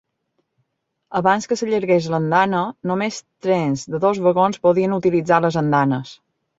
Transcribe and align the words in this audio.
Abans 1.19 1.45
que 1.51 1.57
s'allargués 1.61 2.09
l'andana, 2.15 2.63
només 2.95 3.21
trens 3.45 3.87
de 3.93 4.03
dos 4.09 4.25
vagons 4.31 4.63
podien 4.69 5.01
utilitzar 5.01 5.45
les 5.49 5.65
andanes. 5.67 6.21